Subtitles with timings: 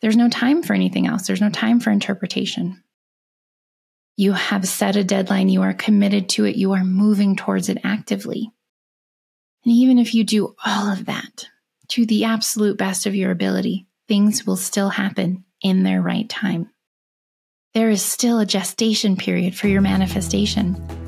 [0.00, 2.82] There's no time for anything else, there's no time for interpretation.
[4.16, 7.78] You have set a deadline, you are committed to it, you are moving towards it
[7.84, 8.50] actively.
[9.64, 11.48] And even if you do all of that
[11.88, 16.70] to the absolute best of your ability, things will still happen in their right time.
[17.74, 20.99] There is still a gestation period for your manifestation.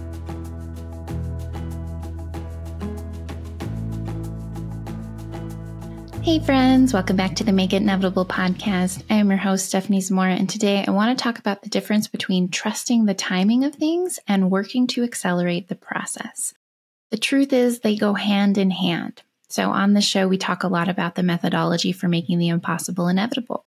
[6.23, 9.03] Hey, friends, welcome back to the Make It Inevitable podcast.
[9.11, 12.07] I am your host, Stephanie Zamora, and today I want to talk about the difference
[12.07, 16.55] between trusting the timing of things and working to accelerate the process.
[17.11, 19.21] The truth is, they go hand in hand.
[19.49, 23.09] So, on the show, we talk a lot about the methodology for making the impossible
[23.09, 23.65] inevitable.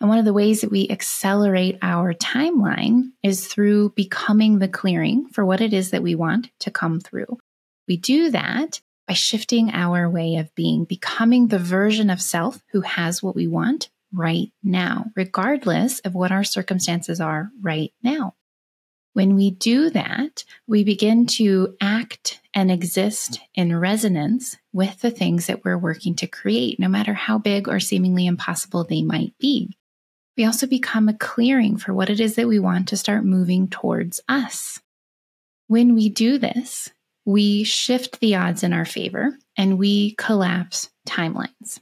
[0.00, 5.28] And one of the ways that we accelerate our timeline is through becoming the clearing
[5.28, 7.36] for what it is that we want to come through.
[7.86, 12.82] We do that by shifting our way of being, becoming the version of self who
[12.82, 18.34] has what we want right now, regardless of what our circumstances are right now.
[19.14, 25.46] When we do that, we begin to act and exist in resonance with the things
[25.46, 29.76] that we're working to create, no matter how big or seemingly impossible they might be.
[30.36, 33.68] We also become a clearing for what it is that we want to start moving
[33.68, 34.80] towards us.
[35.66, 36.90] When we do this,
[37.24, 41.80] we shift the odds in our favor and we collapse timelines.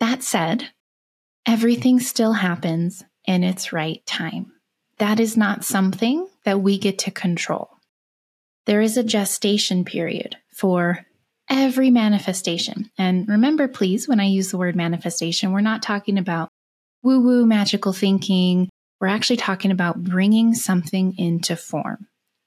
[0.00, 0.70] That said,
[1.46, 4.52] everything still happens in its right time.
[4.98, 7.70] That is not something that we get to control.
[8.66, 11.06] There is a gestation period for
[11.48, 12.90] every manifestation.
[12.96, 16.48] And remember, please, when I use the word manifestation, we're not talking about
[17.02, 18.68] woo woo magical thinking.
[19.00, 22.06] We're actually talking about bringing something into form,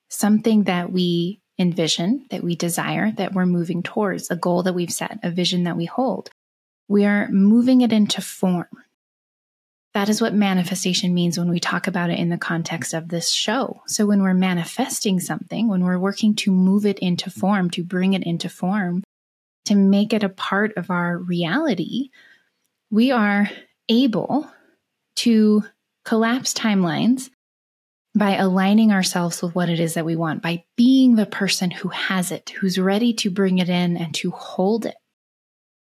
[0.10, 4.92] something that we envision, that we desire, that we're moving towards, a goal that we've
[4.92, 6.30] set, a vision that we hold.
[6.88, 8.68] We are moving it into form.
[9.94, 13.30] That is what manifestation means when we talk about it in the context of this
[13.32, 13.82] show.
[13.86, 18.14] So, when we're manifesting something, when we're working to move it into form, to bring
[18.14, 19.04] it into form,
[19.66, 22.10] to make it a part of our reality,
[22.90, 23.50] we are
[23.88, 24.50] able
[25.18, 25.64] to
[26.06, 27.30] collapse timelines
[28.16, 31.90] by aligning ourselves with what it is that we want, by being the person who
[31.90, 34.96] has it, who's ready to bring it in and to hold it.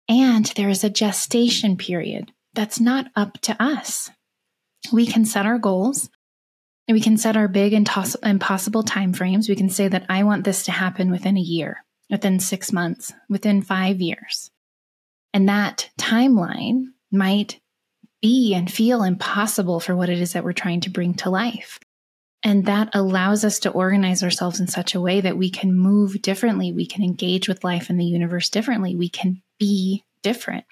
[0.09, 4.11] And there is a gestation period that's not up to us.
[4.93, 6.09] We can set our goals
[6.89, 9.49] and we can set our big and toss- impossible timeframes.
[9.49, 13.12] We can say that I want this to happen within a year, within six months,
[13.29, 14.51] within five years.
[15.33, 17.61] And that timeline might
[18.23, 21.79] be and feel impossible for what it is that we're trying to bring to life.
[22.43, 26.23] And that allows us to organize ourselves in such a way that we can move
[26.23, 26.73] differently.
[26.73, 28.97] We can engage with life and the universe differently.
[28.97, 30.65] We can be different.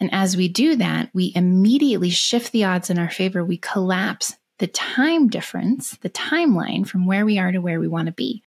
[0.00, 3.44] And as we do that, we immediately shift the odds in our favor.
[3.44, 8.06] We collapse the time difference, the timeline from where we are to where we want
[8.06, 8.42] to be,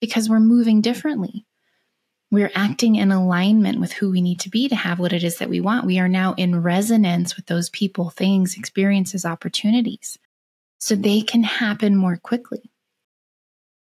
[0.00, 1.46] because we're moving differently.
[2.30, 5.38] We're acting in alignment with who we need to be to have what it is
[5.38, 5.86] that we want.
[5.86, 10.18] We are now in resonance with those people, things, experiences, opportunities
[10.78, 12.70] so they can happen more quickly.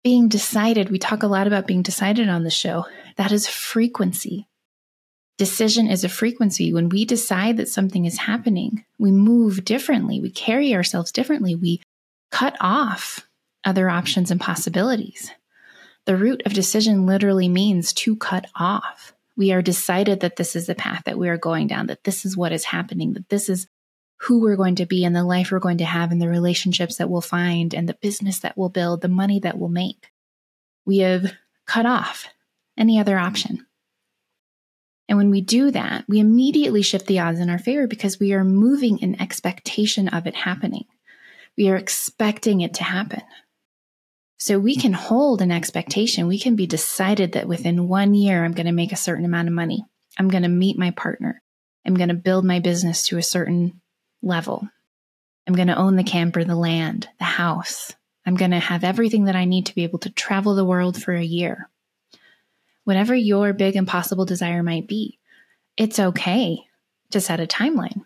[0.04, 2.86] Being decided, we talk a lot about being decided on the show.
[3.16, 4.46] That is frequency.
[5.36, 6.72] Decision is a frequency.
[6.72, 11.80] When we decide that something is happening, we move differently, we carry ourselves differently, we
[12.30, 13.28] cut off
[13.64, 15.30] other options and possibilities.
[16.06, 19.12] The root of decision literally means to cut off.
[19.36, 22.24] We are decided that this is the path that we are going down, that this
[22.24, 23.68] is what is happening, that this is
[24.22, 26.96] who we're going to be and the life we're going to have and the relationships
[26.96, 30.08] that we'll find and the business that we'll build, the money that we'll make.
[30.84, 31.32] We have
[31.66, 32.28] cut off
[32.76, 33.66] any other option.
[35.08, 38.32] And when we do that, we immediately shift the odds in our favor because we
[38.34, 40.84] are moving in expectation of it happening.
[41.56, 43.22] We are expecting it to happen.
[44.38, 46.28] So we can hold an expectation.
[46.28, 49.48] We can be decided that within one year, I'm going to make a certain amount
[49.48, 49.84] of money.
[50.18, 51.42] I'm going to meet my partner.
[51.86, 53.80] I'm going to build my business to a certain
[54.22, 54.68] level.
[55.46, 57.94] I'm going to own the camper, the land, the house.
[58.26, 61.02] I'm going to have everything that I need to be able to travel the world
[61.02, 61.70] for a year.
[62.84, 65.18] Whatever your big impossible desire might be,
[65.76, 66.58] it's okay
[67.10, 68.02] to set a timeline.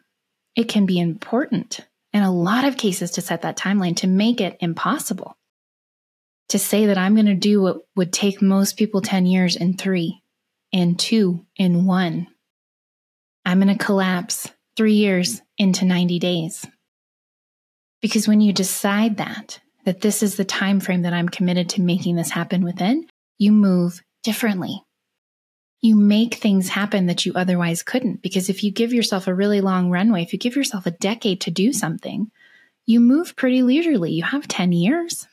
[0.54, 1.81] It can be important
[2.12, 5.37] in a lot of cases to set that timeline to make it impossible.
[6.50, 9.76] To say that I'm going to do what would take most people 10 years in
[9.76, 10.22] three,
[10.70, 12.28] in two, in one.
[13.44, 16.66] I'm going to collapse three years into 90 days.
[18.00, 21.80] Because when you decide that, that this is the time frame that I'm committed to
[21.82, 23.06] making this happen within,
[23.38, 24.82] you move differently.
[25.82, 28.22] you make things happen that you otherwise couldn't.
[28.22, 31.40] Because if you give yourself a really long runway, if you give yourself a decade
[31.42, 32.30] to do something,
[32.86, 34.12] you move pretty leisurely.
[34.12, 35.26] You have 10 years.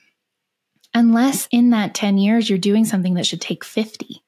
[0.94, 4.24] Unless in that 10 years you're doing something that should take 50.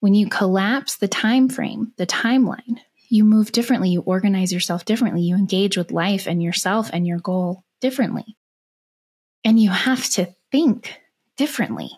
[0.00, 5.22] When you collapse the time frame, the timeline, you move differently, you organize yourself differently,
[5.22, 8.36] you engage with life and yourself and your goal differently.
[9.44, 10.98] And you have to think
[11.36, 11.90] differently.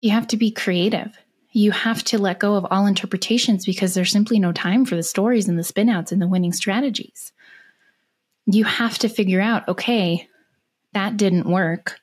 [0.00, 1.16] You have to be creative.
[1.50, 5.02] You have to let go of all interpretations because there's simply no time for the
[5.02, 7.32] stories and the spinouts and the winning strategies.
[8.46, 10.28] You have to figure out okay,
[10.92, 12.00] that didn't work.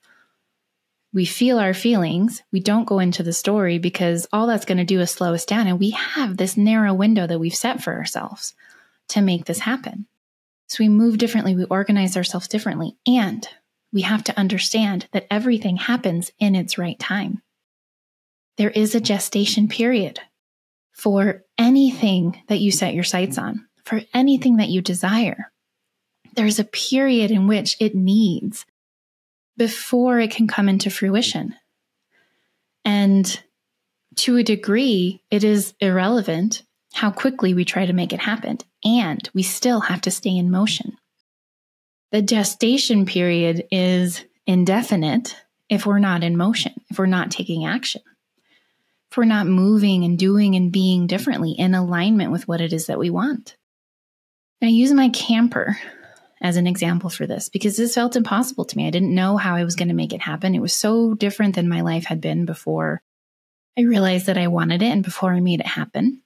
[1.13, 2.41] We feel our feelings.
[2.51, 5.45] We don't go into the story because all that's going to do is slow us
[5.45, 5.67] down.
[5.67, 8.53] And we have this narrow window that we've set for ourselves
[9.09, 10.05] to make this happen.
[10.67, 13.45] So we move differently, we organize ourselves differently, and
[13.91, 17.41] we have to understand that everything happens in its right time.
[18.57, 20.21] There is a gestation period
[20.93, 25.51] for anything that you set your sights on, for anything that you desire.
[26.35, 28.65] There's a period in which it needs
[29.61, 31.53] before it can come into fruition.
[32.83, 33.39] And
[34.15, 36.63] to a degree, it is irrelevant
[36.93, 40.49] how quickly we try to make it happen, and we still have to stay in
[40.49, 40.97] motion.
[42.11, 45.35] The gestation period is indefinite
[45.69, 48.01] if we're not in motion, if we're not taking action,
[49.11, 52.87] if we're not moving and doing and being differently in alignment with what it is
[52.87, 53.57] that we want.
[54.59, 55.77] I use my camper
[56.41, 58.87] as an example for this because this felt impossible to me.
[58.87, 60.55] I didn't know how I was going to make it happen.
[60.55, 63.01] It was so different than my life had been before
[63.77, 66.21] I realized that I wanted it and before I made it happen.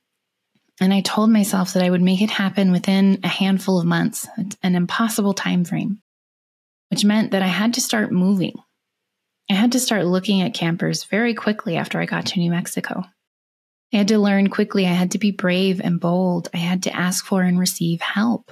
[0.81, 4.27] And I told myself that I would make it happen within a handful of months,
[4.63, 6.01] an impossible time frame,
[6.89, 8.55] which meant that I had to start moving.
[9.49, 13.03] I had to start looking at campers very quickly after I got to New Mexico.
[13.93, 14.85] I had to learn quickly.
[14.85, 16.49] I had to be brave and bold.
[16.53, 18.51] I had to ask for and receive help.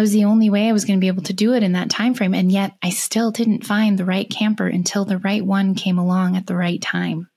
[0.00, 1.72] That was the only way I was going to be able to do it in
[1.72, 2.32] that time frame.
[2.32, 6.38] And yet I still didn't find the right camper until the right one came along
[6.38, 7.28] at the right time.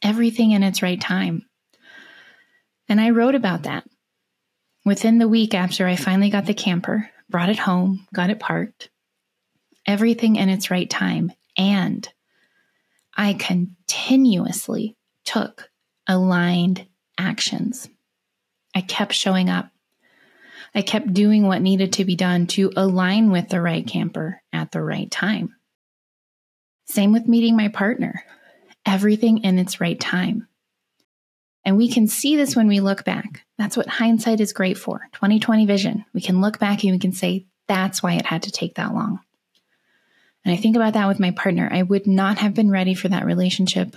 [0.00, 1.48] Everything in its right time.
[2.88, 3.88] And I wrote about that.
[4.84, 8.88] Within the week after I finally got the camper, brought it home, got it parked,
[9.84, 11.32] everything in its right time.
[11.56, 12.08] And
[13.16, 15.68] I continuously took
[16.06, 16.86] aligned
[17.18, 17.88] actions.
[18.76, 19.72] I kept showing up.
[20.74, 24.70] I kept doing what needed to be done to align with the right camper at
[24.70, 25.56] the right time.
[26.86, 28.24] Same with meeting my partner.
[28.86, 30.48] Everything in its right time.
[31.64, 33.44] And we can see this when we look back.
[33.58, 36.04] That's what hindsight is great for 2020 vision.
[36.14, 38.94] We can look back and we can say, that's why it had to take that
[38.94, 39.20] long.
[40.44, 41.68] And I think about that with my partner.
[41.70, 43.94] I would not have been ready for that relationship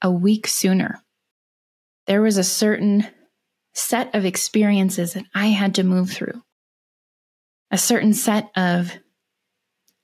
[0.00, 1.02] a week sooner.
[2.06, 3.06] There was a certain
[3.72, 6.42] set of experiences that I had to move through,
[7.70, 8.92] a certain set of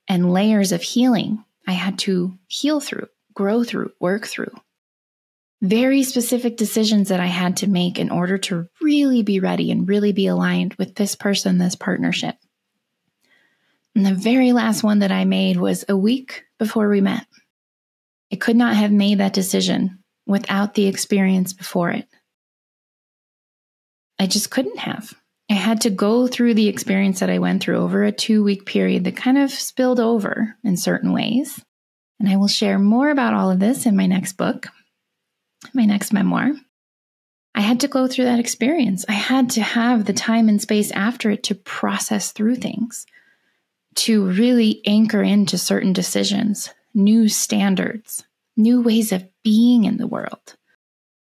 [0.08, 4.52] and layers of healing I had to heal through, grow through, work through
[5.62, 9.88] very specific decisions that I had to make in order to really be ready and
[9.88, 12.36] really be aligned with this person, this partnership.
[13.94, 17.26] And the very last one that I made was a week before we met.
[18.30, 22.06] I could not have made that decision without the experience before it.
[24.18, 25.14] I just couldn't have.
[25.50, 28.66] I had to go through the experience that I went through over a two week
[28.66, 31.62] period that kind of spilled over in certain ways.
[32.18, 34.68] And I will share more about all of this in my next book,
[35.74, 36.52] my next memoir,
[37.56, 39.06] I had to go through that experience.
[39.08, 43.06] I had to have the time and space after it to process through things,
[43.94, 48.26] to really anchor into certain decisions, new standards,
[48.58, 50.56] new ways of being in the world.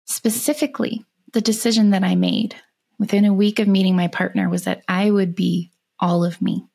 [0.04, 1.02] Specifically,
[1.32, 2.56] the decision that I made
[2.98, 6.66] within a week of meeting my partner was that I would be all of me,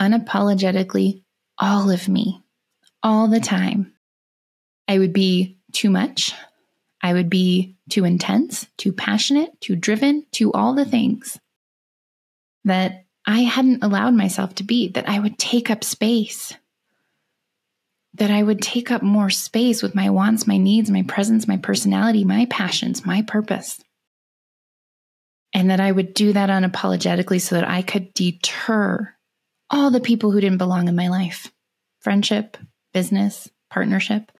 [0.00, 1.22] unapologetically,
[1.58, 2.42] all of me,
[3.02, 3.92] all the time.
[4.86, 6.32] I would be too much.
[7.02, 11.38] I would be too intense, too passionate, too driven, too all the things
[12.64, 16.54] that I hadn't allowed myself to be, that I would take up space,
[18.14, 21.56] that I would take up more space with my wants, my needs, my presence, my
[21.56, 23.80] personality, my passions, my purpose.
[25.58, 29.12] And that I would do that unapologetically so that I could deter
[29.68, 31.50] all the people who didn't belong in my life
[31.98, 32.56] friendship,
[32.92, 34.30] business, partnership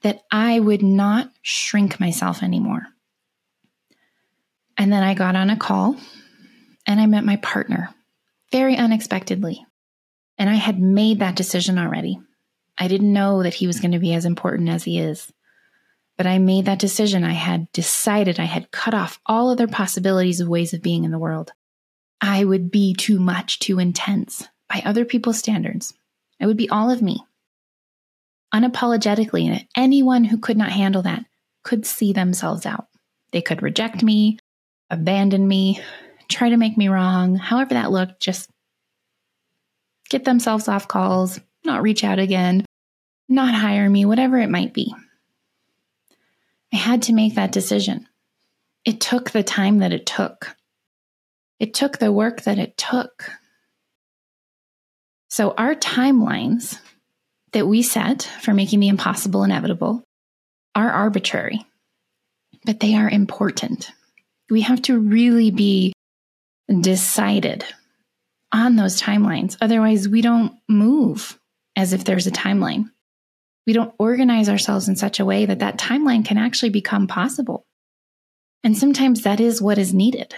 [0.00, 2.82] that I would not shrink myself anymore.
[4.76, 5.96] And then I got on a call
[6.84, 7.94] and I met my partner
[8.50, 9.64] very unexpectedly.
[10.36, 12.18] And I had made that decision already.
[12.76, 15.32] I didn't know that he was going to be as important as he is,
[16.22, 17.24] But I made that decision.
[17.24, 21.10] I had decided I had cut off all other possibilities of ways of being in
[21.10, 21.50] the world.
[22.20, 25.94] I would be too much, too intense by other people's standards.
[26.40, 27.24] I would be all of me.
[28.54, 31.24] Unapologetically, and anyone who could not handle that
[31.64, 32.86] could see themselves out.
[33.32, 34.38] They could reject me,
[34.90, 35.82] abandon me,
[36.28, 38.48] try to make me wrong, however that looked, just
[40.08, 42.64] get themselves off calls, not reach out again,
[43.28, 44.94] not hire me, whatever it might be.
[46.72, 48.08] I had to make that decision.
[48.84, 50.56] It took the time that it took.
[51.60, 53.30] It took the work that it took.
[55.28, 56.78] So, our timelines
[57.52, 60.02] that we set for making the impossible inevitable
[60.74, 61.64] are arbitrary,
[62.64, 63.90] but they are important.
[64.50, 65.92] We have to really be
[66.80, 67.64] decided
[68.52, 69.56] on those timelines.
[69.60, 71.38] Otherwise, we don't move
[71.76, 72.90] as if there's a timeline.
[73.66, 77.64] We don't organize ourselves in such a way that that timeline can actually become possible.
[78.64, 80.34] And sometimes that is what is needed.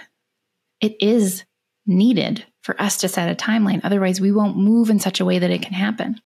[0.81, 1.43] It is
[1.85, 3.81] needed for us to set a timeline.
[3.83, 6.19] Otherwise, we won't move in such a way that it can happen.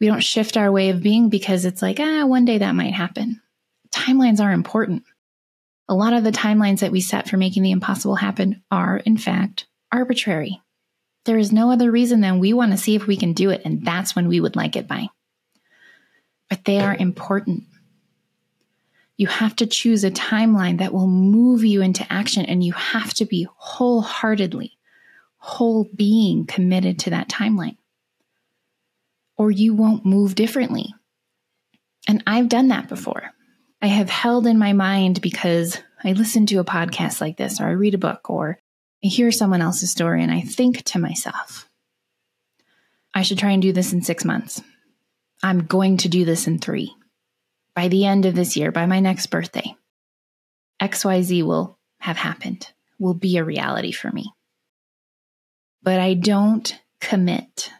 [0.00, 2.94] We don't shift our way of being because it's like, ah, one day that might
[2.94, 3.40] happen.
[3.92, 5.04] Timelines are important.
[5.88, 9.16] A lot of the timelines that we set for making the impossible happen are, in
[9.16, 10.60] fact, arbitrary.
[11.24, 13.62] There is no other reason than we want to see if we can do it,
[13.64, 15.08] and that's when we would like it by.
[16.48, 17.64] But they are important.
[19.16, 23.12] You have to choose a timeline that will move you into action, and you have
[23.14, 24.78] to be wholeheartedly,
[25.38, 27.76] whole being committed to that timeline
[29.38, 30.92] or you won't move differently.
[32.06, 33.30] And I've done that before.
[33.80, 37.66] I have held in my mind because I listen to a podcast like this, or
[37.66, 38.58] I read a book, or
[39.02, 41.68] I hear someone else's story, and I think to myself,
[43.14, 44.60] I should try and do this in six months.
[45.42, 46.94] I'm going to do this in three.
[47.74, 49.76] By the end of this year, by my next birthday,
[50.82, 54.32] XYZ will have happened, will be a reality for me.
[55.82, 57.70] But I don't commit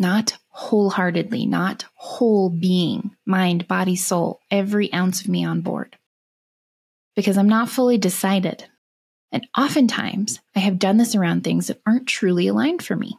[0.00, 5.96] not wholeheartedly, not whole being, mind, body, soul, every ounce of me on board.
[7.14, 8.64] Because I'm not fully decided.
[9.30, 13.18] And oftentimes, I have done this around things that aren't truly aligned for me.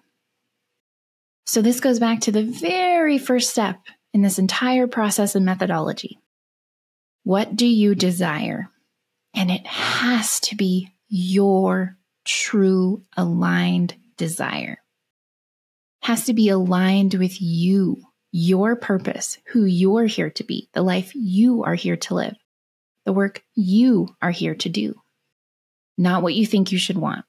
[1.45, 3.79] So, this goes back to the very first step
[4.13, 6.19] in this entire process and methodology.
[7.23, 8.69] What do you desire?
[9.33, 14.81] And it has to be your true aligned desire
[16.01, 18.01] has to be aligned with you,
[18.31, 22.35] your purpose, who you're here to be, the life you are here to live,
[23.05, 24.95] the work you are here to do.
[25.97, 27.25] Not what you think you should want,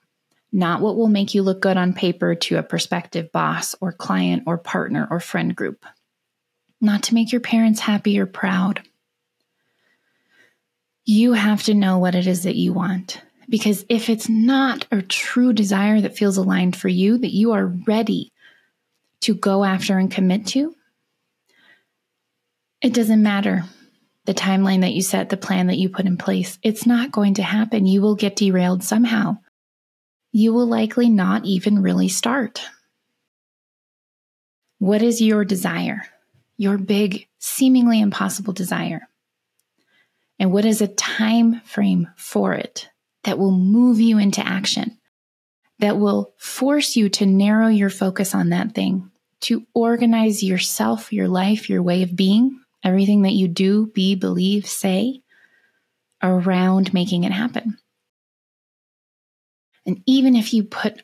[0.52, 4.42] not what will make you look good on paper to a prospective boss or client
[4.46, 5.86] or partner or friend group,
[6.80, 8.82] not to make your parents happy or proud.
[11.04, 13.20] You have to know what it is that you want.
[13.48, 17.66] Because if it's not a true desire that feels aligned for you, that you are
[17.66, 18.30] ready
[19.22, 20.74] to go after and commit to,
[22.80, 23.64] it doesn't matter
[24.26, 26.58] the timeline that you set, the plan that you put in place.
[26.62, 27.86] It's not going to happen.
[27.86, 29.38] You will get derailed somehow.
[30.32, 32.62] You will likely not even really start.
[34.78, 36.02] What is your desire?
[36.56, 39.08] Your big, seemingly impossible desire?
[40.38, 42.88] And what is a time frame for it
[43.24, 44.98] that will move you into action?
[45.78, 49.12] That will force you to narrow your focus on that thing
[49.42, 54.66] to organize yourself, your life, your way of being, everything that you do, be, believe,
[54.66, 55.20] say
[56.22, 57.76] around making it happen.
[59.86, 61.02] And even if you put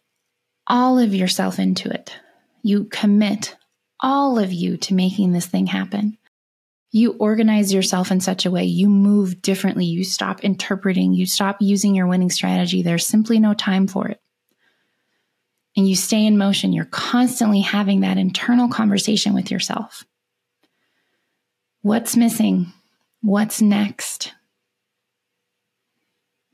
[0.66, 2.14] all of yourself into it,
[2.62, 3.56] you commit
[4.00, 6.16] all of you to making this thing happen.
[6.90, 11.58] You organize yourself in such a way, you move differently, you stop interpreting, you stop
[11.60, 12.82] using your winning strategy.
[12.82, 14.20] There's simply no time for it
[15.78, 20.04] and you stay in motion, you're constantly having that internal conversation with yourself.
[21.82, 22.72] What's missing?
[23.22, 24.34] What's next?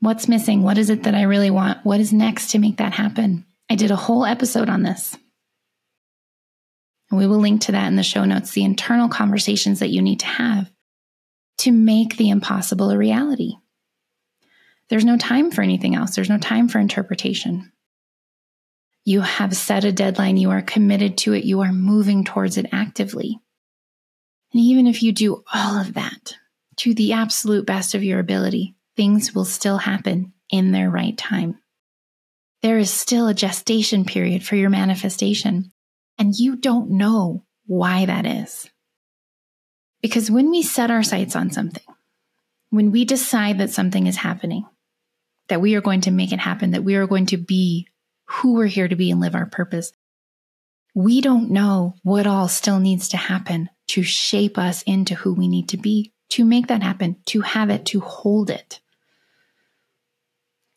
[0.05, 0.61] What's missing?
[0.61, 1.83] What is it that I really want?
[1.83, 3.43] What is next to make that happen?
[3.71, 5.17] I did a whole episode on this.
[7.09, 10.03] And we will link to that in the show notes the internal conversations that you
[10.03, 10.69] need to have
[11.57, 13.53] to make the impossible a reality.
[14.91, 17.71] There's no time for anything else, there's no time for interpretation.
[19.05, 20.37] You have set a deadline.
[20.37, 21.45] You are committed to it.
[21.45, 23.39] You are moving towards it actively.
[24.53, 26.37] And even if you do all of that
[26.77, 31.59] to the absolute best of your ability, things will still happen in their right time.
[32.61, 35.71] There is still a gestation period for your manifestation,
[36.17, 38.69] and you don't know why that is.
[40.01, 41.83] Because when we set our sights on something,
[42.69, 44.65] when we decide that something is happening,
[45.47, 47.87] that we are going to make it happen, that we are going to be
[48.25, 49.91] who we're here to be and live our purpose,
[50.93, 55.47] we don't know what all still needs to happen to shape us into who we
[55.47, 58.79] need to be, to make that happen, to have it, to hold it.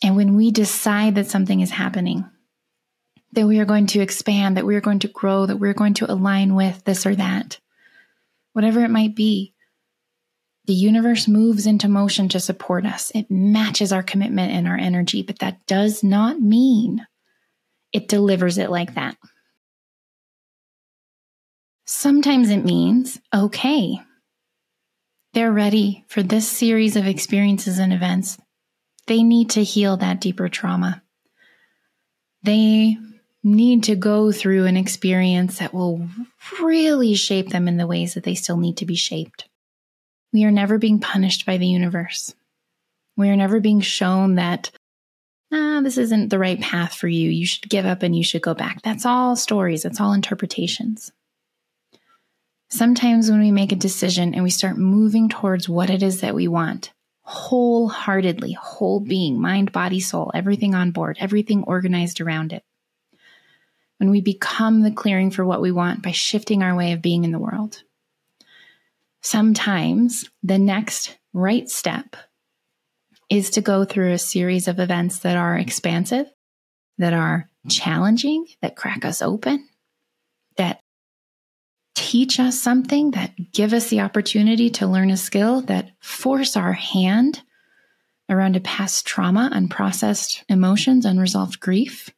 [0.03, 2.25] And when we decide that something is happening,
[3.33, 5.95] that we are going to expand, that we are going to grow, that we're going
[5.95, 7.59] to align with this or that,
[8.53, 9.55] whatever it might be,
[10.67, 13.11] the universe moves into motion to support us.
[13.15, 17.07] It matches our commitment and our energy, but that does not mean
[17.93, 19.17] it delivers it like that.
[21.87, 23.99] Sometimes it means, okay,
[25.33, 28.39] they're ready for this series of experiences and events.
[29.09, 31.03] They need to heal that deeper trauma.
[32.43, 32.99] They
[33.43, 36.07] need to go through an experience that will
[36.61, 39.49] really shape them in the ways that they still need to be shaped.
[40.31, 42.35] We are never being punished by the universe.
[43.17, 44.71] We are never being shown that,
[45.51, 47.31] ah, this isn't the right path for you.
[47.31, 48.83] You should give up and you should go back.
[48.83, 51.13] That's all stories, that's all interpretations.
[52.69, 56.35] Sometimes when we make a decision and we start moving towards what it is that
[56.35, 56.93] we want,
[57.29, 62.65] wholeheartedly, whole being, mind, body, soul, everything on board, everything organized around it.
[63.99, 67.25] When we become the clearing for what we want by shifting our way of being
[67.25, 67.83] in the world.
[69.21, 72.17] Sometimes the next right step
[73.29, 76.33] is to go through a series of events that are expansive,
[76.97, 79.68] that are challenging, that crack us open,
[81.99, 86.73] teach us something, that give us the opportunity to learn a skill, that force our
[86.73, 87.43] hand
[88.29, 92.09] around a past trauma, unprocessed emotions, unresolved grief.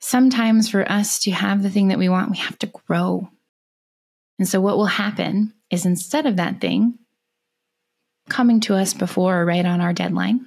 [0.00, 3.30] Sometimes for us to have the thing that we want, we have to grow.
[4.38, 6.98] And so, what will happen is instead of that thing
[8.28, 10.44] coming to us before or right on our deadline,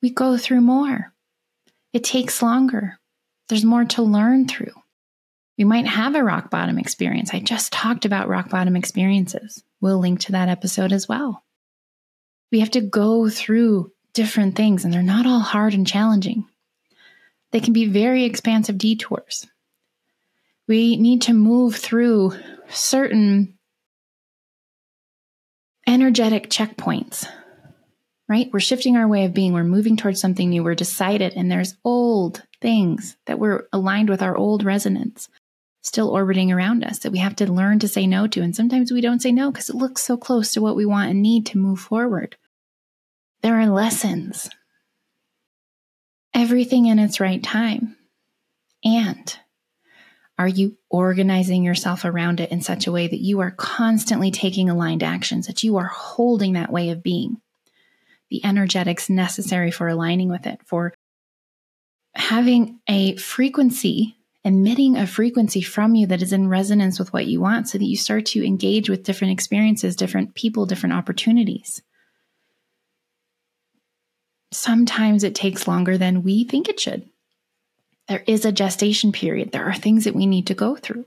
[0.00, 1.12] we go through more.
[1.92, 2.98] It takes longer.
[3.50, 4.72] There's more to learn through.
[5.58, 7.30] We might have a rock bottom experience.
[7.32, 9.62] I just talked about rock bottom experiences.
[9.80, 11.44] We'll link to that episode as well.
[12.50, 16.46] We have to go through different things, and they're not all hard and challenging.
[17.50, 19.46] They can be very expansive detours.
[20.68, 22.34] We need to move through
[22.68, 23.58] certain
[25.86, 27.26] energetic checkpoints,
[28.28, 28.48] right?
[28.52, 29.52] We're shifting our way of being.
[29.52, 30.62] We're moving towards something new.
[30.64, 35.28] We're decided, and there's old things that we're aligned with our old resonance
[35.82, 38.40] still orbiting around us that we have to learn to say no to.
[38.40, 41.10] And sometimes we don't say no because it looks so close to what we want
[41.10, 42.36] and need to move forward.
[43.42, 44.48] There are lessons,
[46.32, 47.96] everything in its right time.
[48.84, 49.36] And
[50.38, 54.70] are you organizing yourself around it in such a way that you are constantly taking
[54.70, 57.38] aligned actions, that you are holding that way of being?
[58.30, 60.94] The energetics necessary for aligning with it, for
[62.14, 67.40] having a frequency emitting a frequency from you that is in resonance with what you
[67.40, 71.80] want so that you start to engage with different experiences, different people, different opportunities.
[74.50, 77.08] Sometimes it takes longer than we think it should.
[78.08, 81.06] There is a gestation period, there are things that we need to go through.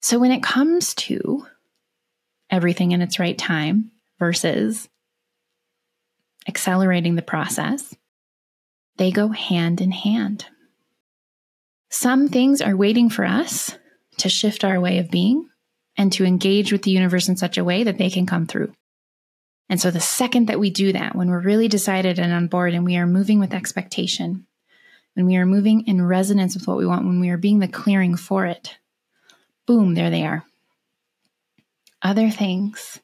[0.00, 1.46] So when it comes to
[2.50, 4.88] everything in its right time versus
[6.48, 7.94] accelerating the process,
[8.96, 10.46] they go hand in hand.
[11.90, 13.76] Some things are waiting for us
[14.18, 15.48] to shift our way of being
[15.96, 18.72] and to engage with the universe in such a way that they can come through.
[19.68, 22.74] And so, the second that we do that, when we're really decided and on board
[22.74, 24.46] and we are moving with expectation,
[25.14, 27.68] when we are moving in resonance with what we want, when we are being the
[27.68, 28.76] clearing for it,
[29.66, 30.44] boom, there they are.
[32.02, 33.00] Other things,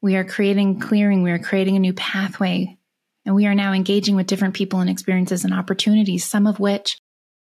[0.00, 2.78] we are creating clearing, we are creating a new pathway,
[3.24, 7.01] and we are now engaging with different people and experiences and opportunities, some of which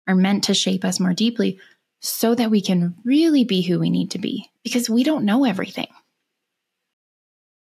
[0.07, 1.59] are meant to shape us more deeply
[2.01, 5.45] so that we can really be who we need to be because we don't know
[5.45, 5.87] everything.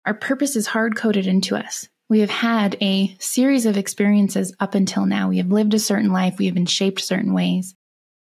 [0.04, 1.88] Our purpose is hard coded into us.
[2.11, 5.30] We have had a series of experiences up until now.
[5.30, 7.74] We have lived a certain life, we have been shaped certain ways.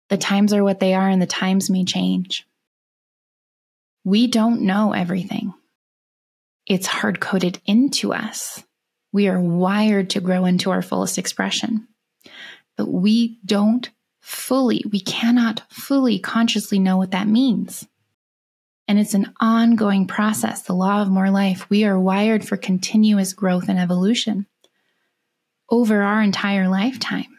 [0.09, 2.45] The times are what they are, and the times may change.
[4.03, 5.53] We don't know everything.
[6.65, 8.63] It's hard coded into us.
[9.11, 11.87] We are wired to grow into our fullest expression,
[12.77, 13.89] but we don't
[14.25, 17.87] fully, we cannot fully consciously know what that means.
[18.87, 21.69] And it's an ongoing process, the law of more life.
[21.69, 24.47] We are wired for continuous growth and evolution
[25.69, 27.37] over our entire lifetime.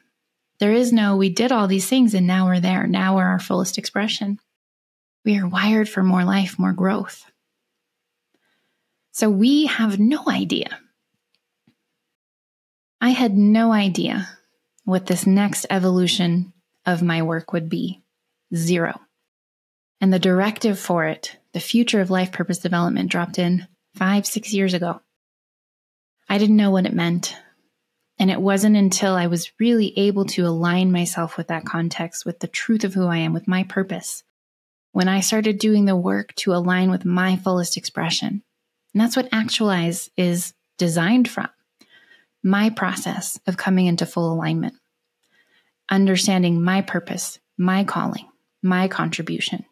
[0.61, 2.87] There is no, we did all these things and now we're there.
[2.87, 4.39] Now we're our fullest expression.
[5.25, 7.25] We are wired for more life, more growth.
[9.11, 10.79] So we have no idea.
[13.01, 14.29] I had no idea
[14.85, 16.53] what this next evolution
[16.87, 18.03] of my work would be
[18.55, 19.01] zero.
[20.01, 24.53] And the directive for it, the future of life purpose development, dropped in five, six
[24.53, 25.01] years ago.
[26.29, 27.37] I didn't know what it meant.
[28.19, 32.39] And it wasn't until I was really able to align myself with that context, with
[32.41, 34.23] the truth of who I am, with my purpose,
[34.93, 38.43] when I started doing the work to align with my fullest expression.
[38.95, 41.49] And that's what Actualize is designed from
[42.43, 44.75] my process of coming into full alignment,
[45.89, 48.29] understanding my purpose, my calling,
[48.63, 49.65] my contribution,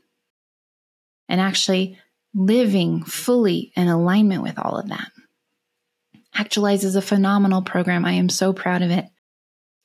[1.28, 1.98] and actually
[2.34, 5.10] living fully in alignment with all of that.
[6.34, 8.04] Actualize is a phenomenal program.
[8.04, 9.06] I am so proud of it.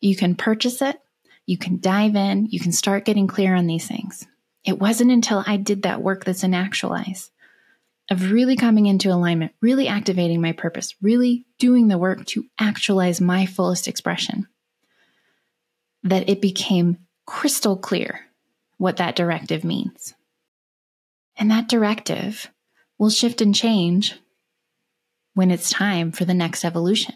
[0.02, 1.00] You can purchase it,
[1.46, 4.26] you can dive in, you can start getting clear on these things.
[4.66, 7.32] It wasn't until I did that work that's in Actualize
[8.10, 13.22] of really coming into alignment, really activating my purpose, really doing the work to actualize
[13.22, 14.48] my fullest expression,
[16.04, 18.22] that it became crystal clear
[18.78, 20.14] what that directive means.
[21.38, 22.50] And that directive
[22.98, 24.16] will shift and change
[25.34, 27.16] when it's time for the next evolution.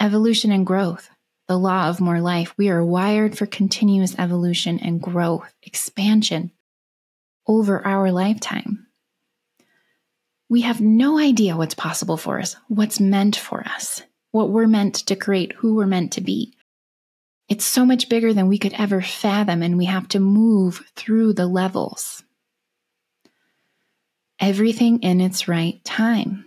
[0.00, 1.10] Evolution and growth,
[1.48, 2.54] the law of more life.
[2.56, 6.50] We are wired for continuous evolution and growth, expansion
[7.46, 8.86] over our lifetime.
[10.48, 14.94] We have no idea what's possible for us, what's meant for us, what we're meant
[15.06, 16.54] to create, who we're meant to be.
[17.48, 21.34] It's so much bigger than we could ever fathom, and we have to move through
[21.34, 22.22] the levels.
[24.40, 26.46] Everything in its right time.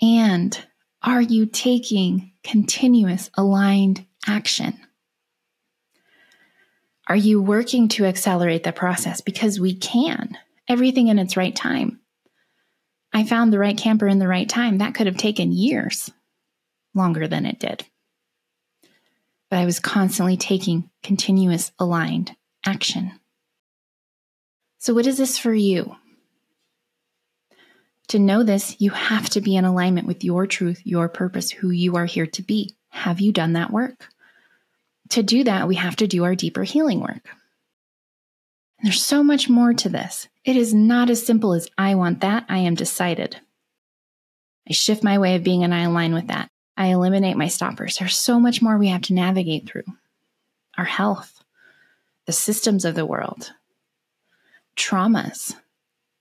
[0.00, 0.58] And
[1.02, 4.78] are you taking continuous aligned action?
[7.08, 9.20] Are you working to accelerate the process?
[9.20, 12.00] Because we can, everything in its right time.
[13.12, 14.78] I found the right camper in the right time.
[14.78, 16.10] That could have taken years
[16.94, 17.84] longer than it did.
[19.52, 22.34] But I was constantly taking continuous aligned
[22.64, 23.12] action.
[24.78, 25.94] So, what is this for you?
[28.08, 31.68] To know this, you have to be in alignment with your truth, your purpose, who
[31.68, 32.74] you are here to be.
[32.88, 34.08] Have you done that work?
[35.10, 37.28] To do that, we have to do our deeper healing work.
[38.78, 40.28] And there's so much more to this.
[40.46, 43.36] It is not as simple as I want that, I am decided.
[44.66, 46.48] I shift my way of being and I align with that.
[46.76, 47.96] I eliminate my stoppers.
[47.96, 49.84] There's so much more we have to navigate through
[50.76, 51.42] our health,
[52.26, 53.52] the systems of the world,
[54.76, 55.54] traumas,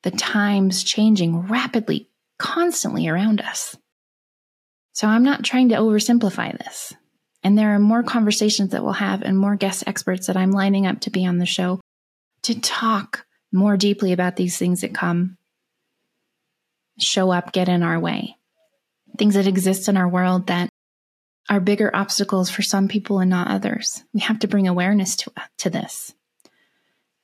[0.04, 3.78] the times changing rapidly, constantly around us.
[4.94, 6.94] So I'm not trying to oversimplify this.
[7.44, 10.86] And there are more conversations that we'll have and more guest experts that I'm lining
[10.86, 11.80] up to be on the show
[12.44, 15.38] to talk more deeply about these things that come,
[17.00, 18.38] show up, get in our way.
[19.17, 20.69] Things that exist in our world that
[21.50, 24.04] are bigger obstacles for some people and not others.
[24.13, 26.13] We have to bring awareness to, to this.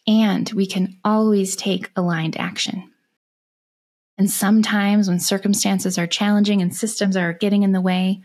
[0.08, 2.91] And we can always take aligned action.
[4.17, 8.21] And sometimes when circumstances are challenging and systems are getting in the way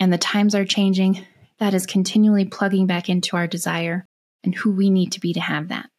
[0.00, 1.24] and the times are changing,
[1.58, 4.06] that is continually plugging back into our desire
[4.44, 5.90] and who we need to be to have that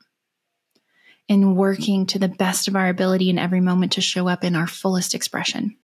[1.28, 4.56] And working to the best of our ability in every moment to show up in
[4.56, 5.78] our fullest expression,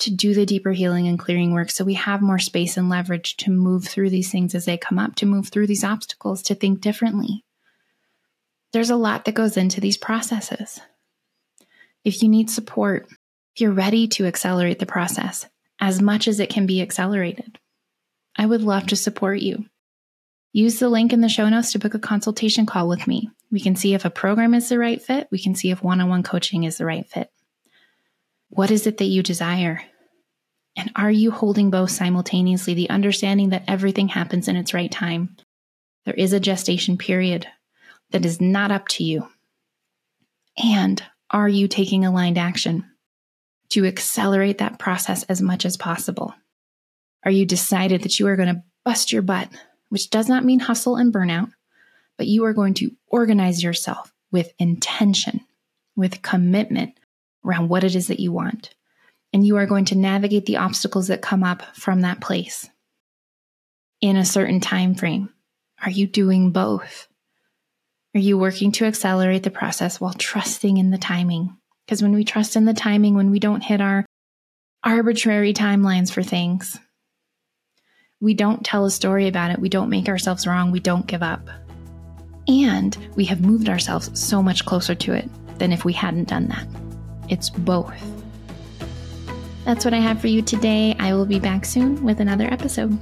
[0.00, 3.36] to do the deeper healing and clearing work so we have more space and leverage
[3.38, 6.54] to move through these things as they come up, to move through these obstacles, to
[6.54, 7.44] think differently.
[8.72, 10.80] There's a lot that goes into these processes.
[12.02, 13.06] If you need support,
[13.54, 15.46] if you're ready to accelerate the process
[15.80, 17.58] as much as it can be accelerated,
[18.36, 19.66] I would love to support you.
[20.52, 23.30] Use the link in the show notes to book a consultation call with me.
[23.50, 25.28] We can see if a program is the right fit.
[25.30, 27.30] We can see if one on one coaching is the right fit.
[28.54, 29.82] What is it that you desire?
[30.76, 32.74] And are you holding both simultaneously?
[32.74, 35.36] The understanding that everything happens in its right time.
[36.04, 37.46] There is a gestation period
[38.10, 39.28] that is not up to you.
[40.62, 42.84] And are you taking aligned action
[43.70, 46.32] to accelerate that process as much as possible?
[47.24, 49.48] Are you decided that you are going to bust your butt
[49.94, 51.52] which does not mean hustle and burnout,
[52.16, 55.40] but you are going to organize yourself with intention,
[55.94, 56.98] with commitment
[57.44, 58.74] around what it is that you want.
[59.32, 62.68] And you are going to navigate the obstacles that come up from that place
[64.00, 65.30] in a certain time frame.
[65.82, 67.08] Are you doing both?
[68.14, 71.56] Are you working to accelerate the process while trusting in the timing?
[71.84, 74.06] Because when we trust in the timing, when we don't hit our
[74.84, 76.78] arbitrary timelines for things,
[78.20, 79.58] we don't tell a story about it.
[79.58, 80.70] We don't make ourselves wrong.
[80.70, 81.48] We don't give up.
[82.46, 85.28] And we have moved ourselves so much closer to it
[85.58, 86.66] than if we hadn't done that.
[87.28, 87.92] It's both.
[89.64, 90.94] That's what I have for you today.
[90.98, 92.96] I will be back soon with another episode.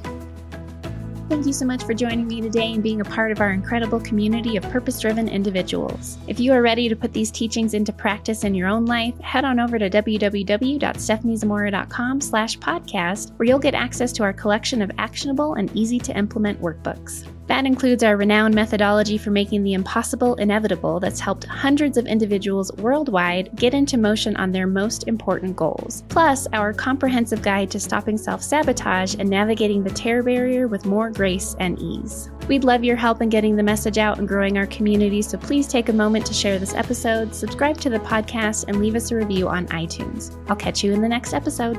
[1.28, 3.98] Thank you so much for joining me today and being a part of our incredible
[4.00, 6.18] community of purpose driven individuals.
[6.28, 9.46] If you are ready to put these teachings into practice in your own life, head
[9.46, 15.54] on over to www.stephaniezamora.com slash podcast, where you'll get access to our collection of actionable
[15.54, 17.26] and easy to implement workbooks.
[17.46, 22.72] That includes our renowned methodology for making the impossible inevitable that's helped hundreds of individuals
[22.74, 26.04] worldwide get into motion on their most important goals.
[26.08, 31.10] Plus, our comprehensive guide to stopping self sabotage and navigating the terror barrier with more
[31.10, 32.30] grace and ease.
[32.48, 35.66] We'd love your help in getting the message out and growing our community, so please
[35.66, 39.16] take a moment to share this episode, subscribe to the podcast, and leave us a
[39.16, 40.36] review on iTunes.
[40.48, 41.78] I'll catch you in the next episode.